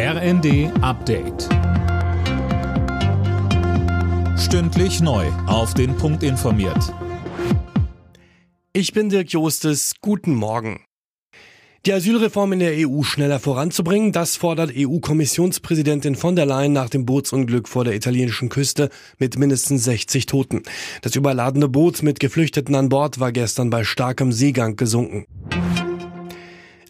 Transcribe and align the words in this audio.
RND 0.00 0.70
Update. 0.80 1.48
Stündlich 4.38 5.00
neu. 5.00 5.26
Auf 5.48 5.74
den 5.74 5.96
Punkt 5.96 6.22
informiert. 6.22 6.94
Ich 8.72 8.92
bin 8.92 9.08
Dirk 9.08 9.32
Jostes. 9.32 9.94
Guten 10.00 10.36
Morgen. 10.36 10.84
Die 11.84 11.92
Asylreform 11.92 12.52
in 12.52 12.60
der 12.60 12.74
EU 12.88 13.02
schneller 13.02 13.40
voranzubringen, 13.40 14.12
das 14.12 14.36
fordert 14.36 14.70
EU-Kommissionspräsidentin 14.72 16.14
von 16.14 16.36
der 16.36 16.46
Leyen 16.46 16.72
nach 16.72 16.90
dem 16.90 17.04
Bootsunglück 17.04 17.66
vor 17.66 17.82
der 17.82 17.96
italienischen 17.96 18.50
Küste 18.50 18.90
mit 19.18 19.36
mindestens 19.36 19.82
60 19.82 20.26
Toten. 20.26 20.62
Das 21.02 21.16
überladene 21.16 21.68
Boot 21.68 22.04
mit 22.04 22.20
Geflüchteten 22.20 22.76
an 22.76 22.88
Bord 22.88 23.18
war 23.18 23.32
gestern 23.32 23.68
bei 23.68 23.82
starkem 23.82 24.30
Seegang 24.30 24.76
gesunken. 24.76 25.26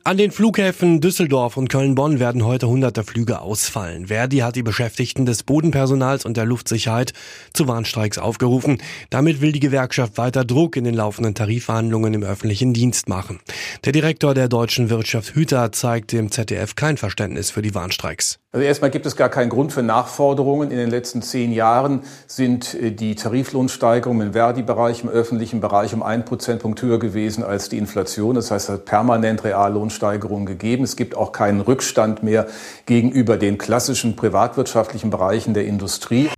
An 0.08 0.16
den 0.16 0.30
Flughäfen 0.30 1.02
Düsseldorf 1.02 1.58
und 1.58 1.68
Köln-Bonn 1.68 2.18
werden 2.18 2.42
heute 2.42 2.66
hunderte 2.66 3.04
Flüge 3.04 3.42
ausfallen. 3.42 4.06
Verdi 4.06 4.38
hat 4.38 4.56
die 4.56 4.62
Beschäftigten 4.62 5.26
des 5.26 5.42
Bodenpersonals 5.42 6.24
und 6.24 6.38
der 6.38 6.46
Luftsicherheit 6.46 7.12
zu 7.52 7.68
Warnstreiks 7.68 8.16
aufgerufen. 8.16 8.78
Damit 9.10 9.42
will 9.42 9.52
die 9.52 9.60
Gewerkschaft 9.60 10.16
weiter 10.16 10.46
Druck 10.46 10.76
in 10.76 10.84
den 10.84 10.94
laufenden 10.94 11.34
Tarifverhandlungen 11.34 12.14
im 12.14 12.22
öffentlichen 12.22 12.72
Dienst 12.72 13.10
machen. 13.10 13.40
Der 13.84 13.92
Direktor 13.92 14.32
der 14.32 14.48
deutschen 14.48 14.88
Wirtschaft 14.88 15.34
Hüter 15.34 15.72
zeigt 15.72 16.12
dem 16.12 16.30
ZDF 16.30 16.74
kein 16.74 16.96
Verständnis 16.96 17.50
für 17.50 17.60
die 17.60 17.74
Warnstreiks. 17.74 18.38
Also 18.50 18.64
erstmal 18.66 18.90
gibt 18.90 19.04
es 19.04 19.14
gar 19.14 19.28
keinen 19.28 19.50
Grund 19.50 19.74
für 19.74 19.82
Nachforderungen. 19.82 20.70
In 20.70 20.78
den 20.78 20.88
letzten 20.88 21.20
zehn 21.20 21.52
Jahren 21.52 22.00
sind 22.26 22.72
äh, 22.72 22.92
die 22.92 23.14
Tariflohnsteigerungen 23.14 24.28
im 24.28 24.32
Verdi-Bereich, 24.32 25.02
im 25.02 25.10
öffentlichen 25.10 25.60
Bereich 25.60 25.92
um 25.92 26.02
einen 26.02 26.24
Prozentpunkt 26.24 26.80
höher 26.80 26.98
gewesen 26.98 27.44
als 27.44 27.68
die 27.68 27.76
Inflation. 27.76 28.34
Das 28.36 28.50
heißt, 28.50 28.70
es 28.70 28.74
hat 28.74 28.86
permanent 29.98 30.08
Reallohnsteigerungen 30.08 30.46
gegeben. 30.46 30.84
Es 30.84 30.96
gibt 30.96 31.16
auch 31.16 31.32
keinen 31.32 31.60
Rückstand 31.60 32.22
mehr 32.22 32.46
gegenüber 32.86 33.36
den 33.36 33.58
klassischen 33.58 34.16
privatwirtschaftlichen 34.16 35.10
Bereichen 35.10 35.54
der 35.54 35.66
Industrie. 35.66 36.30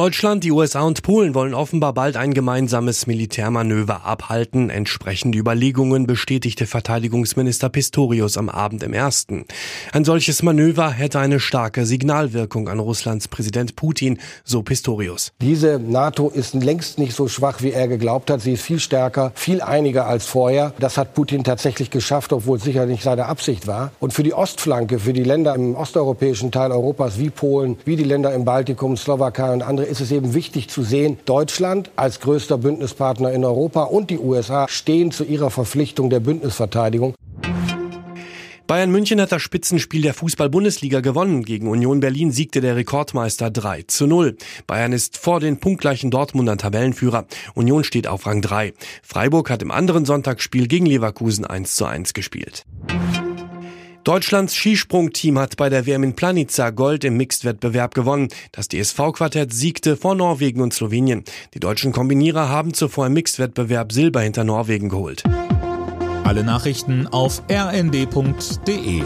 Deutschland, 0.00 0.44
die 0.44 0.50
USA 0.50 0.80
und 0.80 1.02
Polen 1.02 1.34
wollen 1.34 1.52
offenbar 1.52 1.92
bald 1.92 2.16
ein 2.16 2.32
gemeinsames 2.32 3.06
Militärmanöver 3.06 4.06
abhalten. 4.06 4.70
Entsprechende 4.70 5.36
Überlegungen 5.36 6.06
bestätigte 6.06 6.64
Verteidigungsminister 6.64 7.68
Pistorius 7.68 8.38
am 8.38 8.48
Abend 8.48 8.82
im 8.82 8.94
ersten. 8.94 9.44
Ein 9.92 10.06
solches 10.06 10.42
Manöver 10.42 10.90
hätte 10.90 11.18
eine 11.18 11.38
starke 11.38 11.84
Signalwirkung 11.84 12.70
an 12.70 12.78
Russlands 12.78 13.28
Präsident 13.28 13.76
Putin, 13.76 14.18
so 14.42 14.62
Pistorius. 14.62 15.32
Diese 15.42 15.78
NATO 15.78 16.30
ist 16.30 16.54
längst 16.54 16.98
nicht 16.98 17.14
so 17.14 17.28
schwach, 17.28 17.60
wie 17.60 17.72
er 17.72 17.86
geglaubt 17.86 18.30
hat. 18.30 18.40
Sie 18.40 18.54
ist 18.54 18.62
viel 18.62 18.80
stärker, 18.80 19.32
viel 19.34 19.60
einiger 19.60 20.06
als 20.06 20.24
vorher. 20.24 20.72
Das 20.78 20.96
hat 20.96 21.12
Putin 21.12 21.44
tatsächlich 21.44 21.90
geschafft, 21.90 22.32
obwohl 22.32 22.56
es 22.56 22.64
sicher 22.64 22.86
nicht 22.86 23.02
seine 23.02 23.26
Absicht 23.26 23.66
war. 23.66 23.92
Und 24.00 24.14
für 24.14 24.22
die 24.22 24.32
Ostflanke, 24.32 24.98
für 24.98 25.12
die 25.12 25.24
Länder 25.24 25.54
im 25.54 25.74
osteuropäischen 25.74 26.50
Teil 26.50 26.72
Europas 26.72 27.18
wie 27.18 27.28
Polen, 27.28 27.76
wie 27.84 27.96
die 27.96 28.04
Länder 28.04 28.32
im 28.32 28.46
Baltikum, 28.46 28.96
Slowakei 28.96 29.52
und 29.52 29.60
andere 29.60 29.89
ist 29.90 30.00
es 30.00 30.12
eben 30.12 30.34
wichtig 30.34 30.68
zu 30.68 30.82
sehen, 30.82 31.18
Deutschland 31.26 31.90
als 31.96 32.20
größter 32.20 32.58
Bündnispartner 32.58 33.32
in 33.32 33.44
Europa 33.44 33.82
und 33.82 34.10
die 34.10 34.18
USA 34.18 34.68
stehen 34.68 35.10
zu 35.10 35.24
ihrer 35.24 35.50
Verpflichtung 35.50 36.08
der 36.08 36.20
Bündnisverteidigung. 36.20 37.14
Bayern 38.70 38.92
München 38.92 39.20
hat 39.20 39.32
das 39.32 39.42
Spitzenspiel 39.42 40.02
der 40.02 40.14
Fußball-Bundesliga 40.14 41.00
gewonnen. 41.00 41.44
Gegen 41.44 41.66
Union 41.66 41.98
Berlin 41.98 42.30
siegte 42.30 42.60
der 42.60 42.76
Rekordmeister 42.76 43.50
3 43.50 43.82
zu 43.88 44.06
0. 44.06 44.36
Bayern 44.68 44.92
ist 44.92 45.18
vor 45.18 45.40
den 45.40 45.58
punktgleichen 45.58 46.12
Dortmunder 46.12 46.56
Tabellenführer. 46.56 47.26
Union 47.54 47.82
steht 47.82 48.06
auf 48.06 48.26
Rang 48.26 48.42
3. 48.42 48.72
Freiburg 49.02 49.50
hat 49.50 49.62
im 49.62 49.72
anderen 49.72 50.04
Sonntagsspiel 50.04 50.68
gegen 50.68 50.86
Leverkusen 50.86 51.44
1 51.44 51.74
zu 51.74 51.84
1 51.84 52.14
gespielt. 52.14 52.64
Deutschlands 54.10 54.56
Skisprungteam 54.56 55.38
hat 55.38 55.56
bei 55.56 55.68
der 55.68 55.86
WM 55.86 56.02
in 56.02 56.16
Planica 56.16 56.70
Gold 56.70 57.04
im 57.04 57.16
Mixed-Wettbewerb 57.16 57.94
gewonnen. 57.94 58.26
Das 58.50 58.66
DSV-Quartett 58.66 59.52
siegte 59.52 59.96
vor 59.96 60.16
Norwegen 60.16 60.62
und 60.62 60.74
Slowenien. 60.74 61.22
Die 61.54 61.60
deutschen 61.60 61.92
Kombinierer 61.92 62.48
haben 62.48 62.74
zuvor 62.74 63.06
im 63.06 63.12
Mixed-Wettbewerb 63.12 63.92
Silber 63.92 64.22
hinter 64.22 64.42
Norwegen 64.42 64.88
geholt. 64.88 65.22
Alle 66.24 66.42
Nachrichten 66.42 67.06
auf 67.06 67.40
rnd.de 67.48 69.02